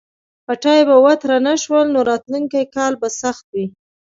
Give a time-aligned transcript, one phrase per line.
[0.45, 3.65] پټي به وتره نه شول نو راتلونکی کال به سخت وي.